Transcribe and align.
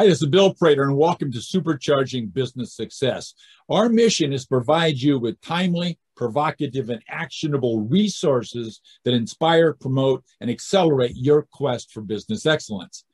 Hi, 0.00 0.06
this 0.06 0.22
is 0.22 0.28
Bill 0.28 0.54
Prater, 0.54 0.84
and 0.84 0.96
welcome 0.96 1.30
to 1.30 1.40
Supercharging 1.40 2.32
Business 2.32 2.74
Success. 2.74 3.34
Our 3.68 3.90
mission 3.90 4.32
is 4.32 4.44
to 4.44 4.48
provide 4.48 4.96
you 4.96 5.18
with 5.18 5.38
timely, 5.42 5.98
provocative, 6.16 6.88
and 6.88 7.02
actionable 7.06 7.82
resources 7.82 8.80
that 9.04 9.12
inspire, 9.12 9.74
promote, 9.74 10.24
and 10.40 10.48
accelerate 10.48 11.16
your 11.16 11.46
quest 11.52 11.92
for 11.92 12.00
business 12.00 12.46
excellence. 12.46 13.04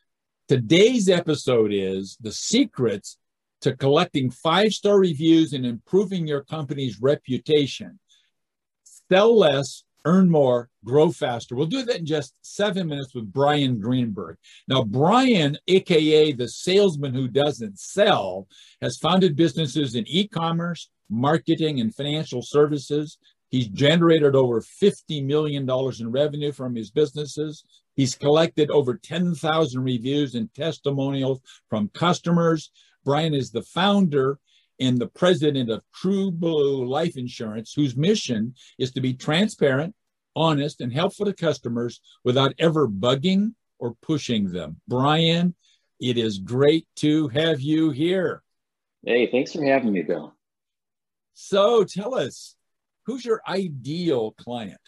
Today's 0.47 1.09
episode 1.09 1.73
is 1.73 2.17
the 2.21 2.31
secrets 2.31 3.19
to 3.63 3.75
collecting 3.75 4.31
five 4.31 4.73
star 4.73 4.97
reviews 4.97 5.55
and 5.55 5.67
improving 5.67 6.25
your 6.25 6.45
company's 6.45 7.01
reputation. 7.01 7.99
Sell 9.11 9.37
less, 9.37 9.83
earn 10.07 10.31
more, 10.31 10.71
grow 10.85 11.11
faster. 11.11 11.55
We'll 11.55 11.67
do 11.67 11.83
that 11.83 11.99
in 11.99 12.07
just 12.07 12.35
seven 12.41 12.87
minutes 12.87 13.15
with 13.15 13.31
Brian 13.31 13.79
Greenberg. 13.79 14.37
Now, 14.69 14.85
Brian, 14.85 15.59
AKA 15.69 16.33
the 16.33 16.49
salesman 16.49 17.13
who 17.13 17.29
doesn't 17.29 17.79
sell, 17.79 18.47
has 18.81 18.97
founded 18.97 19.37
businesses 19.37 19.97
in 19.97 20.05
e 20.07 20.29
commerce, 20.29 20.89
marketing, 21.11 21.81
and 21.81 21.95
financial 21.95 22.41
services. 22.41 23.19
He's 23.51 23.69
generated 23.69 24.35
over 24.35 24.61
$50 24.61 25.25
million 25.25 25.69
in 25.69 26.11
revenue 26.11 26.53
from 26.53 26.75
his 26.75 26.91
businesses. 26.91 27.65
He's 27.95 28.15
collected 28.15 28.71
over 28.71 28.95
10,000 28.95 29.83
reviews 29.83 30.35
and 30.35 30.53
testimonials 30.55 31.41
from 31.69 31.89
customers. 31.95 32.71
Brian 33.05 33.35
is 33.35 33.51
the 33.51 33.63
founder 33.63 34.39
and 34.81 34.99
the 34.99 35.09
president 35.09 35.71
of 35.71 35.83
True 35.95 36.31
Blue 36.31 36.85
Life 36.85 37.17
Insurance, 37.17 37.73
whose 37.73 37.97
mission 37.97 38.55
is 38.79 38.93
to 38.93 39.01
be 39.01 39.15
transparent, 39.15 39.95
honest, 40.35 40.81
and 40.81 40.93
helpful 40.93 41.27
to 41.27 41.33
customers 41.33 42.01
without 42.25 42.55
ever 42.59 42.89
bugging 42.89 43.55
or 43.79 43.95
pushing 44.03 44.53
them. 44.53 44.81
Brian, 44.87 45.55
it 46.01 46.19
is 46.19 46.39
great 46.39 46.87
to 46.97 47.29
have 47.29 47.61
you 47.61 47.91
here. 47.91 48.43
Hey, 49.05 49.31
thanks 49.31 49.53
for 49.53 49.65
having 49.65 49.93
me, 49.93 50.03
Bill. 50.03 50.35
So 51.35 51.85
tell 51.85 52.15
us, 52.15 52.57
who's 53.07 53.25
your 53.25 53.41
ideal 53.49 54.33
client? 54.33 54.81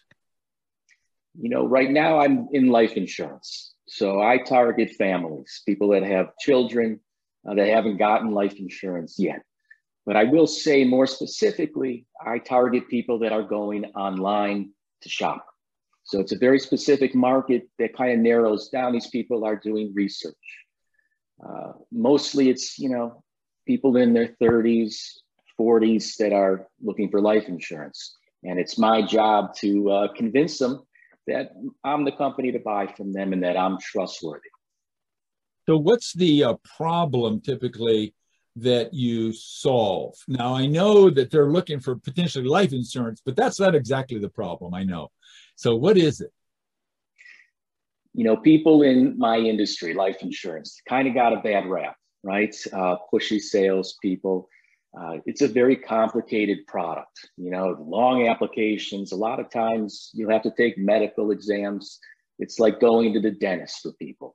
You 1.40 1.50
know, 1.50 1.66
right 1.66 1.90
now 1.90 2.18
I'm 2.18 2.48
in 2.52 2.68
life 2.68 2.94
insurance. 2.94 3.74
So 3.86 4.20
I 4.20 4.38
target 4.38 4.90
families, 4.96 5.62
people 5.64 5.88
that 5.90 6.02
have 6.02 6.36
children 6.38 7.00
uh, 7.48 7.54
that 7.54 7.68
haven't 7.68 7.96
gotten 7.96 8.32
life 8.32 8.58
insurance 8.58 9.16
yet. 9.18 9.42
But 10.08 10.16
I 10.16 10.24
will 10.24 10.46
say 10.46 10.84
more 10.84 11.06
specifically, 11.06 12.06
I 12.26 12.38
target 12.38 12.88
people 12.88 13.18
that 13.18 13.30
are 13.30 13.42
going 13.42 13.84
online 13.94 14.70
to 15.02 15.08
shop. 15.10 15.44
So 16.04 16.18
it's 16.18 16.32
a 16.32 16.38
very 16.38 16.58
specific 16.58 17.14
market 17.14 17.68
that 17.78 17.94
kind 17.94 18.12
of 18.12 18.18
narrows 18.20 18.70
down. 18.70 18.94
These 18.94 19.08
people 19.08 19.44
are 19.44 19.54
doing 19.54 19.92
research. 19.94 20.34
Uh, 21.46 21.72
mostly 21.92 22.48
it's, 22.48 22.78
you 22.78 22.88
know, 22.88 23.22
people 23.66 23.98
in 23.98 24.14
their 24.14 24.34
30s, 24.40 24.94
40s 25.60 26.16
that 26.16 26.32
are 26.32 26.68
looking 26.80 27.10
for 27.10 27.20
life 27.20 27.46
insurance. 27.46 28.16
And 28.44 28.58
it's 28.58 28.78
my 28.78 29.02
job 29.02 29.54
to 29.56 29.90
uh, 29.90 30.08
convince 30.14 30.56
them 30.56 30.84
that 31.26 31.50
I'm 31.84 32.06
the 32.06 32.12
company 32.12 32.50
to 32.52 32.60
buy 32.60 32.86
from 32.86 33.12
them 33.12 33.34
and 33.34 33.42
that 33.42 33.58
I'm 33.58 33.76
trustworthy. 33.78 34.48
So, 35.66 35.76
what's 35.76 36.14
the 36.14 36.44
uh, 36.44 36.54
problem 36.78 37.42
typically 37.42 38.14
that 38.56 38.92
you 38.92 39.32
solve? 39.32 40.14
Now, 40.26 40.54
I 40.54 40.66
know 40.66 41.10
that 41.10 41.30
they're 41.30 41.50
looking 41.50 41.80
for 41.80 41.96
potentially 41.96 42.46
life 42.46 42.72
insurance, 42.72 43.22
but 43.24 43.36
that's 43.36 43.60
not 43.60 43.74
exactly 43.74 44.18
the 44.18 44.28
problem. 44.28 44.74
I 44.74 44.84
know. 44.84 45.10
So, 45.56 45.76
what 45.76 45.96
is 45.96 46.20
it? 46.20 46.32
You 48.14 48.24
know, 48.24 48.36
people 48.36 48.82
in 48.82 49.18
my 49.18 49.36
industry, 49.36 49.94
life 49.94 50.22
insurance, 50.22 50.80
kind 50.88 51.06
of 51.06 51.14
got 51.14 51.32
a 51.32 51.40
bad 51.40 51.66
rap, 51.66 51.96
right? 52.22 52.54
Uh, 52.72 52.96
pushy 53.12 53.40
salespeople. 53.40 54.48
Uh, 54.98 55.18
it's 55.26 55.42
a 55.42 55.48
very 55.48 55.76
complicated 55.76 56.66
product, 56.66 57.28
you 57.36 57.50
know, 57.50 57.76
long 57.78 58.26
applications. 58.26 59.12
A 59.12 59.16
lot 59.16 59.38
of 59.38 59.50
times 59.50 60.10
you 60.14 60.28
have 60.30 60.42
to 60.42 60.50
take 60.56 60.78
medical 60.78 61.30
exams. 61.30 62.00
It's 62.38 62.58
like 62.58 62.80
going 62.80 63.12
to 63.12 63.20
the 63.20 63.30
dentist 63.30 63.82
for 63.82 63.92
people. 63.92 64.34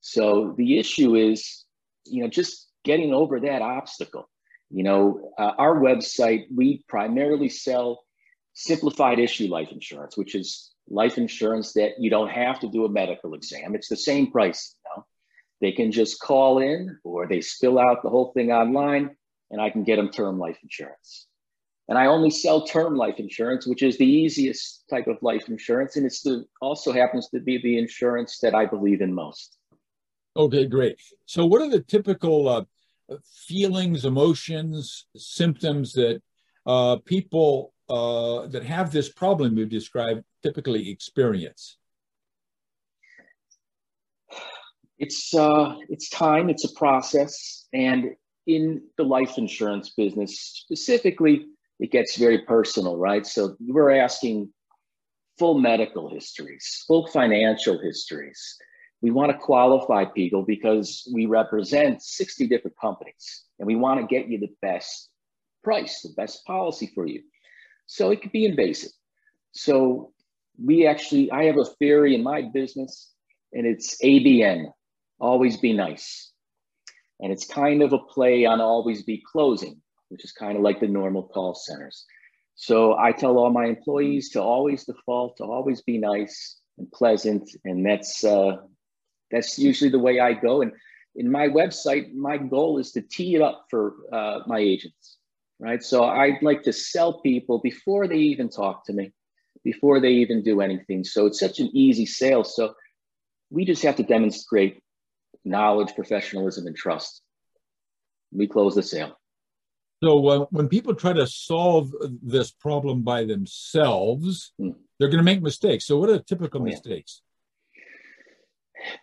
So 0.00 0.54
the 0.56 0.78
issue 0.78 1.16
is, 1.16 1.64
you 2.04 2.22
know, 2.22 2.28
just 2.28 2.67
getting 2.88 3.12
over 3.12 3.38
that 3.38 3.60
obstacle. 3.60 4.30
You 4.70 4.82
know, 4.82 5.30
uh, 5.38 5.52
our 5.58 5.76
website, 5.78 6.46
we 6.54 6.82
primarily 6.88 7.50
sell 7.50 8.02
simplified 8.54 9.18
issue 9.18 9.48
life 9.48 9.70
insurance, 9.70 10.16
which 10.16 10.34
is 10.34 10.72
life 10.88 11.18
insurance 11.18 11.74
that 11.74 11.92
you 11.98 12.08
don't 12.08 12.30
have 12.30 12.58
to 12.60 12.68
do 12.70 12.86
a 12.86 12.88
medical 12.88 13.34
exam. 13.34 13.74
It's 13.74 13.90
the 13.90 13.96
same 14.10 14.32
price. 14.32 14.74
You 14.74 14.90
know? 14.90 15.06
They 15.60 15.72
can 15.72 15.92
just 15.92 16.18
call 16.18 16.60
in 16.60 16.98
or 17.04 17.28
they 17.28 17.42
spill 17.42 17.78
out 17.78 18.02
the 18.02 18.08
whole 18.08 18.32
thing 18.32 18.52
online 18.52 19.16
and 19.50 19.60
I 19.60 19.68
can 19.68 19.84
get 19.84 19.96
them 19.96 20.08
term 20.10 20.38
life 20.38 20.58
insurance. 20.62 21.26
And 21.88 21.98
I 21.98 22.06
only 22.06 22.30
sell 22.30 22.66
term 22.66 22.96
life 22.96 23.18
insurance, 23.18 23.66
which 23.66 23.82
is 23.82 23.98
the 23.98 24.06
easiest 24.06 24.84
type 24.88 25.08
of 25.08 25.18
life 25.20 25.48
insurance. 25.48 25.96
And 25.96 26.06
the 26.06 26.46
also 26.62 26.92
happens 26.92 27.28
to 27.34 27.40
be 27.40 27.58
the 27.58 27.76
insurance 27.78 28.38
that 28.40 28.54
I 28.54 28.64
believe 28.64 29.02
in 29.02 29.12
most. 29.12 29.58
Okay, 30.36 30.66
great. 30.66 30.96
So, 31.26 31.46
what 31.46 31.62
are 31.62 31.70
the 31.70 31.80
typical 31.80 32.48
uh, 32.48 32.64
feelings, 33.24 34.04
emotions, 34.04 35.06
symptoms 35.16 35.92
that 35.94 36.22
uh, 36.66 36.96
people 37.04 37.72
uh, 37.88 38.46
that 38.48 38.64
have 38.64 38.92
this 38.92 39.08
problem 39.08 39.56
you 39.56 39.66
described 39.66 40.22
typically 40.42 40.90
experience? 40.90 41.78
It's 44.98 45.32
uh, 45.34 45.76
it's 45.88 46.08
time. 46.10 46.50
It's 46.50 46.64
a 46.64 46.72
process, 46.74 47.66
and 47.72 48.10
in 48.46 48.82
the 48.96 49.04
life 49.04 49.38
insurance 49.38 49.90
business 49.90 50.62
specifically, 50.64 51.46
it 51.78 51.92
gets 51.92 52.16
very 52.16 52.38
personal, 52.38 52.96
right? 52.96 53.24
So 53.26 53.56
we're 53.60 53.90
asking 53.90 54.52
full 55.38 55.58
medical 55.58 56.12
histories, 56.12 56.84
full 56.86 57.06
financial 57.06 57.78
histories. 57.78 58.56
We 59.00 59.10
want 59.10 59.30
to 59.30 59.38
qualify 59.38 60.04
people 60.06 60.42
because 60.42 61.08
we 61.14 61.26
represent 61.26 62.02
60 62.02 62.48
different 62.48 62.76
companies 62.80 63.44
and 63.58 63.66
we 63.66 63.76
want 63.76 64.00
to 64.00 64.06
get 64.06 64.28
you 64.28 64.38
the 64.38 64.52
best 64.60 65.08
price, 65.62 66.02
the 66.02 66.12
best 66.16 66.44
policy 66.44 66.90
for 66.94 67.06
you. 67.06 67.22
So 67.86 68.10
it 68.10 68.22
could 68.22 68.32
be 68.32 68.44
invasive. 68.44 68.90
So 69.52 70.12
we 70.62 70.86
actually, 70.86 71.30
I 71.30 71.44
have 71.44 71.58
a 71.58 71.64
theory 71.64 72.14
in 72.14 72.22
my 72.22 72.42
business 72.42 73.12
and 73.52 73.66
it's 73.66 74.02
ABN, 74.02 74.66
always 75.20 75.56
be 75.56 75.72
nice. 75.72 76.32
And 77.20 77.32
it's 77.32 77.46
kind 77.46 77.82
of 77.82 77.92
a 77.92 77.98
play 77.98 78.44
on 78.44 78.60
always 78.60 79.02
be 79.02 79.22
closing, 79.30 79.80
which 80.08 80.24
is 80.24 80.32
kind 80.32 80.56
of 80.56 80.62
like 80.62 80.80
the 80.80 80.88
normal 80.88 81.24
call 81.24 81.54
centers. 81.54 82.04
So 82.54 82.96
I 82.98 83.12
tell 83.12 83.38
all 83.38 83.50
my 83.50 83.66
employees 83.66 84.30
to 84.30 84.42
always 84.42 84.84
default, 84.84 85.36
to 85.38 85.44
always 85.44 85.82
be 85.82 85.98
nice 85.98 86.58
and 86.76 86.90
pleasant. 86.90 87.48
And 87.64 87.86
that's, 87.86 88.24
uh, 88.24 88.56
that's 89.30 89.58
usually 89.58 89.90
the 89.90 89.98
way 89.98 90.20
I 90.20 90.32
go. 90.32 90.62
And 90.62 90.72
in 91.14 91.30
my 91.30 91.48
website, 91.48 92.14
my 92.14 92.38
goal 92.38 92.78
is 92.78 92.92
to 92.92 93.02
tee 93.02 93.34
it 93.34 93.42
up 93.42 93.66
for 93.70 93.94
uh, 94.12 94.40
my 94.46 94.58
agents, 94.58 95.16
right? 95.58 95.82
So 95.82 96.04
I'd 96.04 96.42
like 96.42 96.62
to 96.64 96.72
sell 96.72 97.20
people 97.20 97.58
before 97.58 98.06
they 98.06 98.18
even 98.18 98.48
talk 98.48 98.86
to 98.86 98.92
me, 98.92 99.12
before 99.64 100.00
they 100.00 100.12
even 100.12 100.42
do 100.42 100.60
anything. 100.60 101.04
So 101.04 101.26
it's 101.26 101.40
such 101.40 101.58
an 101.58 101.70
easy 101.74 102.06
sale. 102.06 102.44
So 102.44 102.74
we 103.50 103.64
just 103.64 103.82
have 103.82 103.96
to 103.96 104.02
demonstrate 104.02 104.82
knowledge, 105.44 105.94
professionalism, 105.94 106.66
and 106.66 106.76
trust. 106.76 107.22
We 108.32 108.46
close 108.46 108.74
the 108.74 108.82
sale. 108.82 109.18
So 110.02 110.28
uh, 110.28 110.46
when 110.50 110.68
people 110.68 110.94
try 110.94 111.12
to 111.12 111.26
solve 111.26 111.92
this 112.22 112.52
problem 112.52 113.02
by 113.02 113.24
themselves, 113.24 114.52
hmm. 114.58 114.70
they're 114.98 115.08
going 115.08 115.18
to 115.18 115.24
make 115.24 115.42
mistakes. 115.42 115.86
So 115.86 115.98
what 115.98 116.10
are 116.10 116.18
the 116.18 116.22
typical 116.22 116.60
oh, 116.60 116.64
mistakes? 116.64 117.22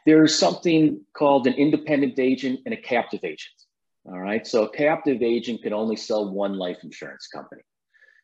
There's 0.06 0.38
something 0.38 1.02
called 1.16 1.48
an 1.48 1.54
independent 1.54 2.20
agent 2.20 2.62
and 2.66 2.74
a 2.74 2.78
captive 2.78 3.22
agent. 3.24 3.54
All 4.08 4.20
right. 4.20 4.46
So 4.46 4.66
a 4.66 4.70
captive 4.70 5.22
agent 5.22 5.64
can 5.64 5.74
only 5.74 5.96
sell 5.96 6.32
one 6.32 6.58
life 6.58 6.78
insurance 6.84 7.28
company. 7.28 7.62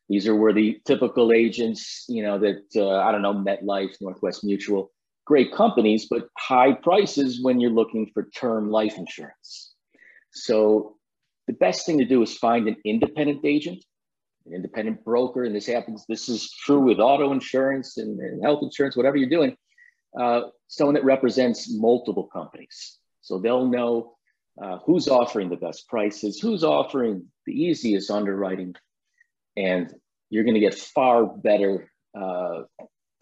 These 0.09 0.27
are 0.27 0.35
where 0.35 0.53
the 0.53 0.79
typical 0.85 1.31
agents, 1.31 2.05
you 2.07 2.21
know, 2.21 2.37
that 2.39 2.63
uh, 2.75 2.97
I 2.99 3.11
don't 3.11 3.21
know, 3.21 3.33
MetLife, 3.33 3.95
Northwest 4.01 4.43
Mutual, 4.43 4.91
great 5.25 5.53
companies, 5.53 6.07
but 6.09 6.27
high 6.37 6.73
prices 6.73 7.41
when 7.41 7.59
you're 7.59 7.71
looking 7.71 8.11
for 8.13 8.27
term 8.35 8.69
life 8.69 8.97
insurance. 8.97 9.73
So 10.33 10.97
the 11.47 11.53
best 11.53 11.85
thing 11.85 11.97
to 11.99 12.05
do 12.05 12.21
is 12.21 12.37
find 12.37 12.67
an 12.67 12.75
independent 12.85 13.45
agent, 13.45 13.83
an 14.45 14.53
independent 14.53 15.03
broker, 15.03 15.43
and 15.45 15.55
this 15.55 15.65
happens. 15.65 16.05
This 16.07 16.29
is 16.29 16.51
true 16.51 16.79
with 16.79 16.99
auto 16.99 17.31
insurance 17.31 17.97
and, 17.97 18.19
and 18.19 18.43
health 18.43 18.59
insurance, 18.63 18.95
whatever 18.95 19.17
you're 19.17 19.29
doing. 19.29 19.55
Uh, 20.19 20.41
someone 20.67 20.95
that 20.95 21.05
represents 21.05 21.71
multiple 21.71 22.27
companies, 22.31 22.97
so 23.21 23.39
they'll 23.39 23.67
know 23.67 24.15
uh, 24.61 24.79
who's 24.85 25.07
offering 25.07 25.49
the 25.49 25.55
best 25.55 25.87
prices, 25.87 26.39
who's 26.39 26.63
offering 26.63 27.25
the 27.45 27.53
easiest 27.53 28.11
underwriting, 28.11 28.75
and 29.55 29.93
you're 30.29 30.43
going 30.43 30.55
to 30.55 30.59
get 30.59 30.75
far 30.75 31.25
better 31.25 31.91
uh, 32.19 32.63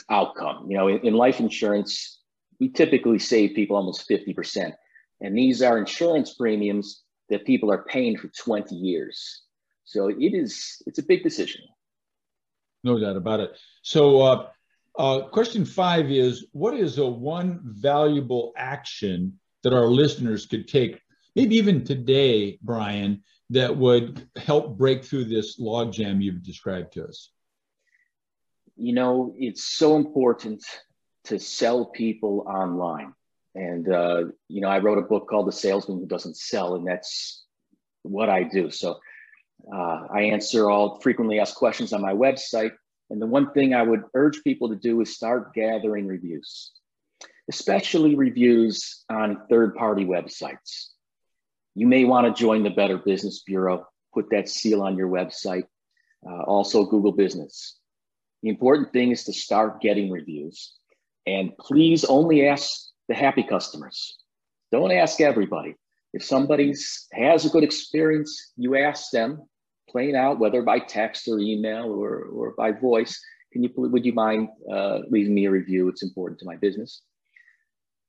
outcome. 0.10 0.70
You 0.70 0.78
know, 0.78 0.88
in, 0.88 1.00
in, 1.00 1.14
life 1.14 1.40
insurance, 1.40 2.22
we 2.60 2.70
typically 2.70 3.20
save 3.20 3.56
people 3.56 3.76
almost 3.76 4.10
50% 4.10 4.74
And 5.22 5.38
these 5.38 5.62
are 5.62 5.78
insurance 5.78 6.34
premiums 6.34 7.04
that 7.30 7.46
people 7.46 7.72
are 7.72 7.84
paying 7.84 8.18
for 8.18 8.30
20 8.30 8.76
years. 8.76 9.44
So 9.84 10.08
it 10.10 10.34
is, 10.34 10.82
it's 10.86 11.00
a 11.00 11.04
big 11.04 11.24
decision. 11.24 11.62
No 12.84 13.00
doubt 13.00 13.18
about 13.18 13.40
it. 13.40 13.52
So, 13.82 14.22
uh, 14.22 14.48
uh, 15.00 15.22
question 15.30 15.64
five 15.64 16.12
is 16.12 16.46
What 16.52 16.76
is 16.76 16.98
a 16.98 17.08
one 17.08 17.62
valuable 17.64 18.54
action 18.58 19.40
that 19.64 19.74
our 19.74 19.88
listeners 19.88 20.46
could 20.46 20.68
take, 20.68 21.00
maybe 21.36 21.56
even 21.56 21.84
today, 21.84 22.60
Brian, 22.62 23.24
that 23.50 23.76
would 23.76 24.28
help 24.36 24.78
break 24.78 25.04
through 25.04 25.26
this 25.26 25.60
logjam 25.60 26.22
you've 26.22 26.44
described 26.44 26.94
to 26.94 27.06
us? 27.06 27.32
You 28.76 28.94
know, 28.94 29.34
it's 29.38 29.64
so 29.64 29.96
important 29.96 30.64
to 31.26 31.40
sell 31.40 31.86
people 31.86 32.46
online. 32.48 33.14
And, 33.56 33.92
uh, 33.92 34.26
you 34.48 34.62
know, 34.62 34.70
I 34.70 34.80
wrote 34.80 34.98
a 34.98 35.02
book 35.02 35.28
called 35.28 35.48
The 35.48 35.54
Salesman 35.54 36.00
Who 36.00 36.06
Doesn't 36.06 36.38
Sell, 36.38 36.76
and 36.76 36.86
that's 36.86 37.46
what 38.04 38.30
I 38.30 38.44
do. 38.44 38.70
So 38.70 39.00
uh, 39.74 40.02
I 40.14 40.24
answer 40.24 40.70
all 40.70 41.00
frequently 41.02 41.40
asked 41.40 41.56
questions 41.56 41.94
on 41.94 42.02
my 42.02 42.14
website. 42.14 42.72
And 43.10 43.22
the 43.22 43.28
one 43.28 43.52
thing 43.52 43.74
I 43.74 43.82
would 43.82 44.04
urge 44.14 44.44
people 44.44 44.70
to 44.70 44.76
do 44.76 45.02
is 45.02 45.16
start 45.16 45.54
gathering 45.54 46.06
reviews, 46.06 46.72
especially 47.50 48.16
reviews 48.16 49.04
on 49.10 49.48
third 49.50 49.76
party 49.76 50.06
websites. 50.06 50.90
You 51.76 51.88
may 51.88 52.06
want 52.06 52.28
to 52.28 52.40
join 52.40 52.64
the 52.64 52.70
Better 52.70 52.98
Business 52.98 53.42
Bureau, 53.46 53.88
put 54.14 54.30
that 54.32 54.50
seal 54.50 54.82
on 54.82 54.98
your 54.98 55.08
website, 55.08 55.64
uh, 56.28 56.44
also 56.44 56.86
Google 56.86 57.12
Business. 57.12 57.78
The 58.44 58.50
important 58.50 58.94
thing 58.94 59.12
is 59.12 59.24
to 59.26 59.34
start 59.34 59.82
getting 59.82 60.12
reviews. 60.12 60.74
And 61.26 61.58
please 61.58 62.06
only 62.06 62.48
ask 62.48 62.70
the 63.08 63.16
happy 63.16 63.44
customers. 63.44 64.18
Don't 64.72 64.92
ask 64.92 65.20
everybody. 65.20 65.76
If 66.14 66.24
somebody 66.24 66.74
has 67.14 67.46
a 67.46 67.50
good 67.50 67.64
experience, 67.64 68.52
you 68.56 68.78
ask 68.78 69.12
them 69.12 69.48
plain 69.90 70.16
out, 70.16 70.40
whether 70.40 70.62
by 70.62 70.80
text 70.80 71.28
or 71.28 71.40
email 71.40 71.86
or, 71.86 72.26
or 72.26 72.54
by 72.58 72.72
voice, 72.72 73.20
can 73.52 73.64
you, 73.64 73.70
would 73.76 74.06
you 74.06 74.14
mind 74.14 74.50
uh, 74.72 75.00
leaving 75.10 75.34
me 75.34 75.46
a 75.46 75.52
review? 75.52 75.88
It's 75.88 76.04
important 76.04 76.40
to 76.40 76.46
my 76.46 76.56
business. 76.56 77.02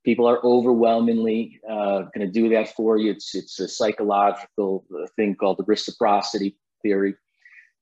People 0.04 0.26
are 0.26 0.44
overwhelmingly 0.44 1.60
uh, 1.68 2.02
going 2.14 2.20
to 2.20 2.26
do 2.26 2.48
that 2.50 2.74
for 2.74 2.96
you. 2.96 3.10
It's, 3.10 3.34
it's 3.34 3.58
a 3.60 3.68
psychological 3.68 4.84
uh, 4.94 5.06
thing 5.16 5.36
called 5.36 5.58
the 5.58 5.64
reciprocity 5.64 6.56
theory. 6.82 7.14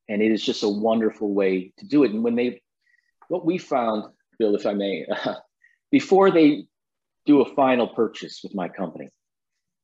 And 0.08 0.22
it 0.22 0.32
is 0.32 0.44
just 0.44 0.62
a 0.62 0.68
wonderful 0.68 1.34
way 1.34 1.72
to 1.78 1.86
do 1.86 2.04
it. 2.04 2.12
And 2.12 2.24
when 2.24 2.34
they, 2.34 2.62
what 3.28 3.44
we 3.44 3.58
found, 3.58 4.04
Bill, 4.38 4.54
if 4.54 4.66
I 4.66 4.72
may, 4.72 5.06
uh, 5.06 5.34
before 5.90 6.30
they 6.30 6.66
do 7.26 7.40
a 7.42 7.54
final 7.54 7.88
purchase 7.88 8.40
with 8.42 8.54
my 8.54 8.68
company, 8.68 9.10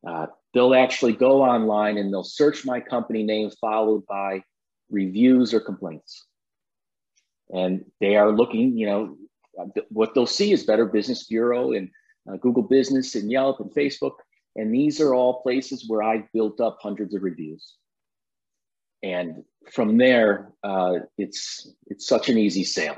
uh, 0.07 0.27
they'll 0.55 0.75
actually 0.75 1.12
go 1.12 1.43
online 1.43 1.99
and 1.99 2.12
they'll 2.12 2.25
search 2.25 2.65
my 2.65 2.81
company 2.81 3.23
name 3.23 3.51
followed 3.61 4.06
by 4.06 4.43
reviews 4.91 5.53
or 5.53 5.61
complaints. 5.61 6.27
And 7.53 7.85
they 8.01 8.17
are 8.17 8.33
looking, 8.33 8.77
you 8.79 8.87
know, 8.87 9.17
what 9.91 10.15
they'll 10.15 10.27
see 10.27 10.53
is 10.53 10.65
Better 10.65 10.87
Business 10.87 11.27
Bureau 11.27 11.73
and 11.73 11.91
uh, 12.31 12.37
Google 12.37 12.62
Business 12.62 13.15
and 13.15 13.31
Yelp 13.31 13.61
and 13.61 13.71
Facebook. 13.75 14.15
And 14.56 14.73
these 14.73 15.01
are 15.01 15.12
all 15.12 15.43
places 15.43 15.85
where 15.89 16.03
I've 16.03 16.31
built 16.33 16.61
up 16.61 16.79
hundreds 16.81 17.15
of 17.15 17.23
reviews. 17.23 17.75
And 19.03 19.45
from 19.71 19.99
there, 19.99 20.53
uh, 20.62 21.01
it's 21.19 21.69
it's 21.89 22.06
such 22.06 22.31
an 22.31 22.39
easy 22.39 22.65
sale, 22.65 22.97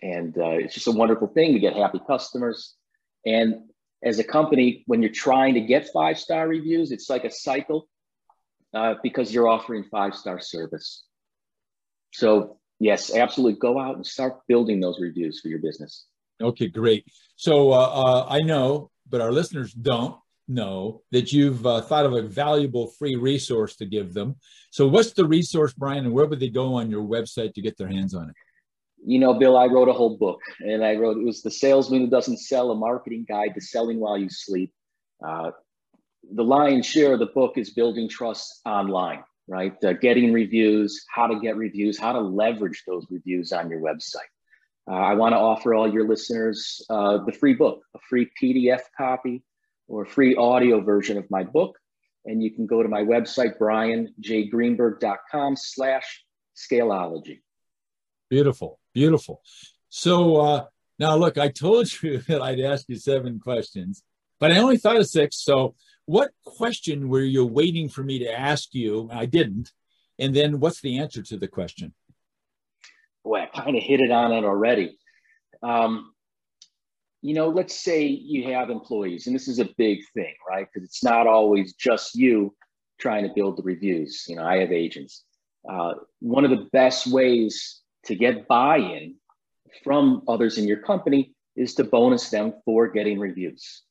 and 0.00 0.36
uh, 0.38 0.50
it's 0.52 0.72
just 0.72 0.86
a 0.86 0.92
wonderful 0.92 1.28
thing 1.28 1.52
to 1.52 1.58
get 1.58 1.76
happy 1.76 2.00
customers. 2.06 2.74
And 3.26 3.56
as 4.02 4.18
a 4.18 4.24
company, 4.24 4.84
when 4.86 5.02
you're 5.02 5.12
trying 5.12 5.54
to 5.54 5.60
get 5.60 5.88
five 5.92 6.18
star 6.18 6.46
reviews, 6.46 6.92
it's 6.92 7.08
like 7.08 7.24
a 7.24 7.30
cycle 7.30 7.88
uh, 8.74 8.94
because 9.02 9.32
you're 9.32 9.48
offering 9.48 9.84
five 9.84 10.14
star 10.14 10.40
service. 10.40 11.04
So, 12.12 12.58
yes, 12.78 13.14
absolutely 13.14 13.58
go 13.58 13.78
out 13.78 13.96
and 13.96 14.06
start 14.06 14.40
building 14.48 14.80
those 14.80 15.00
reviews 15.00 15.40
for 15.40 15.48
your 15.48 15.60
business. 15.60 16.06
Okay, 16.40 16.68
great. 16.68 17.06
So, 17.36 17.72
uh, 17.72 17.76
uh, 17.76 18.26
I 18.28 18.40
know, 18.40 18.90
but 19.08 19.20
our 19.20 19.32
listeners 19.32 19.72
don't 19.72 20.16
know 20.48 21.02
that 21.10 21.32
you've 21.32 21.66
uh, 21.66 21.80
thought 21.80 22.06
of 22.06 22.12
a 22.12 22.22
valuable 22.22 22.88
free 22.98 23.16
resource 23.16 23.76
to 23.76 23.86
give 23.86 24.14
them. 24.14 24.36
So, 24.70 24.86
what's 24.86 25.12
the 25.12 25.26
resource, 25.26 25.72
Brian, 25.72 26.04
and 26.04 26.14
where 26.14 26.26
would 26.26 26.40
they 26.40 26.50
go 26.50 26.74
on 26.74 26.90
your 26.90 27.02
website 27.02 27.54
to 27.54 27.62
get 27.62 27.76
their 27.76 27.88
hands 27.88 28.14
on 28.14 28.30
it? 28.30 28.36
You 29.06 29.20
know, 29.20 29.34
Bill, 29.34 29.56
I 29.56 29.66
wrote 29.66 29.88
a 29.88 29.92
whole 29.92 30.16
book 30.16 30.40
and 30.58 30.84
I 30.84 30.96
wrote, 30.96 31.16
it 31.16 31.24
was 31.24 31.40
The 31.40 31.50
Salesman 31.50 32.00
Who 32.00 32.06
Doesn't 32.08 32.38
Sell, 32.38 32.72
a 32.72 32.74
marketing 32.74 33.24
guide 33.28 33.54
to 33.54 33.60
selling 33.60 34.00
while 34.00 34.18
you 34.18 34.28
sleep. 34.28 34.72
Uh, 35.24 35.52
the 36.32 36.42
lion's 36.42 36.86
share 36.86 37.12
of 37.12 37.20
the 37.20 37.26
book 37.26 37.56
is 37.56 37.70
building 37.70 38.08
trust 38.08 38.60
online, 38.66 39.22
right? 39.46 39.72
Uh, 39.84 39.92
getting 39.92 40.32
reviews, 40.32 41.04
how 41.08 41.28
to 41.28 41.38
get 41.38 41.56
reviews, 41.56 41.96
how 41.96 42.12
to 42.12 42.20
leverage 42.20 42.82
those 42.84 43.06
reviews 43.08 43.52
on 43.52 43.70
your 43.70 43.80
website. 43.80 44.16
Uh, 44.90 44.94
I 44.94 45.14
want 45.14 45.34
to 45.34 45.38
offer 45.38 45.72
all 45.72 45.92
your 45.92 46.08
listeners 46.08 46.84
uh, 46.90 47.18
the 47.24 47.32
free 47.32 47.54
book, 47.54 47.82
a 47.94 48.00
free 48.10 48.28
PDF 48.42 48.80
copy 48.98 49.44
or 49.86 50.04
free 50.04 50.34
audio 50.34 50.80
version 50.80 51.16
of 51.16 51.30
my 51.30 51.44
book. 51.44 51.78
And 52.24 52.42
you 52.42 52.50
can 52.50 52.66
go 52.66 52.82
to 52.82 52.88
my 52.88 53.02
website, 53.02 53.56
brianjgreenberg.com 53.58 55.54
slash 55.56 56.24
scaleology. 56.56 57.42
Beautiful. 58.28 58.80
Beautiful. 58.96 59.42
So 59.90 60.36
uh, 60.36 60.64
now, 60.98 61.16
look, 61.16 61.36
I 61.36 61.48
told 61.48 62.02
you 62.02 62.16
that 62.28 62.40
I'd 62.40 62.60
ask 62.60 62.88
you 62.88 62.96
seven 62.96 63.38
questions, 63.38 64.02
but 64.40 64.50
I 64.50 64.56
only 64.56 64.78
thought 64.78 64.96
of 64.96 65.06
six. 65.06 65.36
So, 65.44 65.74
what 66.06 66.30
question 66.46 67.10
were 67.10 67.20
you 67.20 67.44
waiting 67.44 67.90
for 67.90 68.02
me 68.02 68.20
to 68.20 68.32
ask 68.32 68.72
you? 68.72 69.10
I 69.12 69.26
didn't. 69.26 69.70
And 70.18 70.34
then, 70.34 70.60
what's 70.60 70.80
the 70.80 70.98
answer 70.98 71.20
to 71.24 71.36
the 71.36 71.46
question? 71.46 71.92
Boy, 73.22 73.42
I 73.42 73.46
kind 73.46 73.76
of 73.76 73.82
hit 73.82 74.00
it 74.00 74.10
on 74.10 74.32
it 74.32 74.44
already. 74.44 74.96
Um, 75.62 76.14
you 77.20 77.34
know, 77.34 77.50
let's 77.50 77.78
say 77.78 78.06
you 78.06 78.50
have 78.54 78.70
employees, 78.70 79.26
and 79.26 79.36
this 79.36 79.46
is 79.46 79.58
a 79.58 79.68
big 79.76 79.98
thing, 80.14 80.32
right? 80.48 80.66
Because 80.72 80.88
it's 80.88 81.04
not 81.04 81.26
always 81.26 81.74
just 81.74 82.14
you 82.14 82.54
trying 82.98 83.28
to 83.28 83.34
build 83.34 83.58
the 83.58 83.62
reviews. 83.62 84.24
You 84.26 84.36
know, 84.36 84.44
I 84.44 84.56
have 84.60 84.72
agents. 84.72 85.24
Uh, 85.68 85.94
one 86.20 86.46
of 86.46 86.50
the 86.50 86.66
best 86.72 87.08
ways 87.08 87.82
to 88.06 88.14
get 88.14 88.48
buy-in 88.48 89.16
from 89.84 90.22
others 90.28 90.58
in 90.58 90.66
your 90.66 90.78
company 90.78 91.34
is 91.54 91.74
to 91.74 91.84
bonus 91.84 92.30
them 92.30 92.54
for 92.64 92.88
getting 92.88 93.18
reviews. 93.18 93.82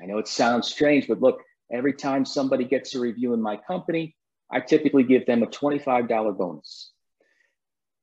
I 0.00 0.06
know 0.06 0.18
it 0.18 0.28
sounds 0.28 0.68
strange, 0.68 1.08
but 1.08 1.20
look, 1.20 1.42
every 1.70 1.92
time 1.92 2.24
somebody 2.24 2.64
gets 2.64 2.94
a 2.94 3.00
review 3.00 3.34
in 3.34 3.42
my 3.42 3.56
company, 3.56 4.16
I 4.50 4.60
typically 4.60 5.04
give 5.04 5.26
them 5.26 5.42
a 5.42 5.46
$25 5.46 6.36
bonus. 6.36 6.92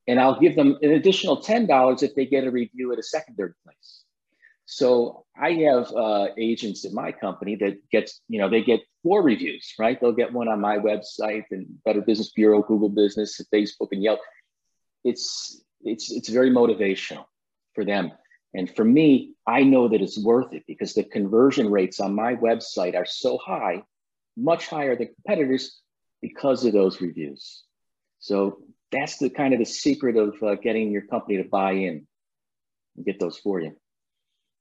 And 0.08 0.20
I'll 0.20 0.40
give 0.40 0.56
them 0.56 0.78
an 0.82 0.92
additional 0.92 1.42
$10 1.42 2.04
if 2.04 2.16
they 2.16 2.26
get 2.26 2.46
a 2.46 2.52
review 2.52 2.92
at 2.92 3.00
a 3.00 3.04
secondary 3.04 3.54
place. 3.64 4.04
So 4.66 5.26
I 5.36 5.54
have 5.54 5.92
uh, 5.96 6.28
agents 6.38 6.86
in 6.86 6.94
my 6.94 7.12
company 7.12 7.56
that 7.56 7.78
gets, 7.92 8.22
you 8.28 8.40
know, 8.40 8.50
they 8.50 8.64
get 8.64 8.82
four 9.04 9.24
reviews, 9.24 9.74
right? 9.80 10.00
They'll 10.00 10.12
get 10.12 10.32
one 10.32 10.48
on 10.48 10.62
my 10.62 10.78
website 10.78 11.46
and 11.52 11.66
Better 11.86 12.02
Business 12.02 12.32
Bureau, 12.32 12.62
Google 12.62 12.90
Business, 12.90 13.42
Facebook, 13.54 13.88
and 13.92 14.04
Yelp 14.04 14.20
it's 15.04 15.62
it's 15.82 16.12
it's 16.12 16.30
very 16.30 16.50
motivational 16.50 17.26
for 17.74 17.86
them. 17.86 18.12
And 18.54 18.74
for 18.76 18.84
me, 18.84 19.36
I 19.46 19.64
know 19.64 19.88
that 19.88 20.02
it's 20.02 20.18
worth 20.18 20.54
it 20.54 20.64
because 20.68 20.94
the 20.94 21.04
conversion 21.04 21.70
rates 21.70 22.00
on 22.00 22.16
my 22.16 22.36
website 22.36 22.96
are 22.96 23.06
so 23.06 23.38
high, 23.38 23.84
much 24.36 24.68
higher 24.68 24.96
than 24.96 25.14
competitors 25.14 25.80
because 26.22 26.66
of 26.66 26.74
those 26.74 27.00
reviews. 27.00 27.64
So 28.20 28.64
that's 28.92 29.18
the 29.18 29.30
kind 29.30 29.54
of 29.54 29.60
the 29.60 29.66
secret 29.66 30.18
of 30.18 30.42
uh, 30.42 30.56
getting 30.56 30.92
your 30.92 31.04
company 31.04 31.38
to 31.38 31.48
buy 31.48 31.74
in 31.74 32.08
and 32.96 33.06
get 33.06 33.20
those 33.20 33.38
for 33.38 33.62
you. 33.62 33.76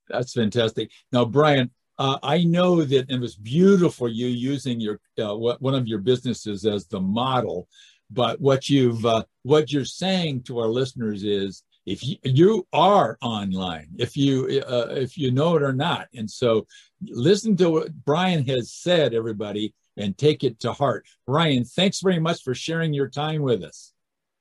That's 0.09 0.35
fantastic. 0.35 0.91
Now, 1.13 1.25
Brian, 1.25 1.71
uh, 1.99 2.19
I 2.23 2.45
know 2.45 2.85
that 2.85 3.11
it 3.11 3.21
was 3.21 3.35
beautiful 3.35 4.09
you 4.09 4.27
using 4.27 4.81
your 4.81 5.01
uh, 5.19 5.35
one 5.35 5.75
of 5.75 5.89
your 5.89 5.99
businesses 5.99 6.65
as 6.65 6.87
the 6.87 7.01
model 7.01 7.69
but 8.11 8.41
what 8.41 8.69
you've 8.69 9.05
uh, 9.05 9.25
what 9.43 9.73
you're 9.73 9.85
saying 9.85 10.43
to 10.43 10.59
our 10.59 10.69
listeners 10.69 11.25
is 11.25 11.63
if 11.87 12.07
you, 12.07 12.17
you 12.23 12.67
are 12.73 13.17
online 13.23 13.89
if 13.99 14.17
you 14.17 14.63
uh, 14.67 14.89
if 14.91 15.17
you 15.17 15.31
know 15.31 15.57
it 15.57 15.63
or 15.63 15.73
not. 15.73 16.09
And 16.15 16.31
so 16.31 16.67
listen 17.03 17.57
to 17.59 17.71
what 17.71 18.05
brian 18.05 18.47
has 18.47 18.73
said 18.73 19.15
everybody 19.15 19.75
and 19.97 20.17
take 20.17 20.45
it 20.45 20.61
to 20.61 20.73
heart. 20.73 21.07
Brian 21.27 21.65
thanks 21.65 22.01
very 22.01 22.21
much 22.21 22.43
for 22.43 22.55
sharing 22.55 22.93
your 22.93 23.09
time 23.09 23.43
with 23.43 23.63
us. 23.63 23.93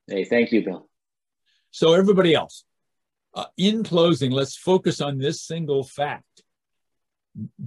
Hey 0.06 0.24
thank 0.24 0.52
you 0.52 0.64
bill. 0.64 0.88
So 1.70 1.92
everybody 1.92 2.34
else 2.34 2.64
uh, 3.34 3.46
in 3.56 3.84
closing 3.84 4.30
let's 4.30 4.56
focus 4.56 5.00
on 5.00 5.18
this 5.18 5.42
single 5.42 5.84
fact 5.84 6.24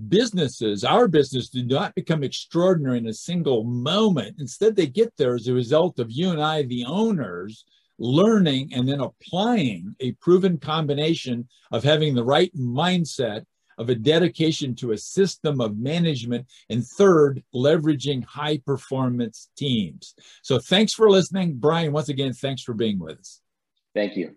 businesses, 0.08 0.84
our 0.84 1.08
business, 1.08 1.50
do 1.50 1.63
not 1.63 1.96
become 1.96 2.24
extraordinary 2.24 2.98
in 2.98 3.08
a 3.08 3.13
single 3.13 3.63
moment. 3.63 4.36
Instead, 4.39 4.75
they 4.75 4.88
get 4.88 5.15
there 5.18 5.36
as 5.36 5.48
a 5.48 5.53
result 5.53 6.00
of 6.00 6.12
you 6.12 6.32
and 6.32 6.41
I, 6.41 6.63
the 6.63 6.86
owners, 6.86 7.65
learning 7.98 8.74
and 8.74 8.89
then 8.89 9.00
applying 9.00 9.96
a 10.00 10.12
proven 10.13 10.58
combination 10.58 11.48
of 11.72 11.84
having 11.84 12.15
the 12.15 12.24
right 12.24 12.53
mindset, 12.56 13.46
of 13.77 13.89
a 13.89 13.96
dedication 13.96 14.75
to 14.75 14.91
a 14.91 14.98
system 14.98 15.62
of 15.62 15.77
management, 15.77 16.46
and 16.70 16.86
third, 16.86 17.44
leveraging 17.56 18.24
high 18.24 18.58
performance 18.58 19.50
teams. 19.56 20.13
So 20.44 20.60
thanks 20.60 20.94
for 20.94 21.10
listening. 21.10 21.56
Brian, 21.56 21.91
once 21.91 22.10
again, 22.10 22.34
thanks 22.34 22.62
for 22.62 22.74
being 22.74 23.00
with 23.00 23.20
us. 23.20 23.41
Thank 23.96 24.18
you. 24.18 24.36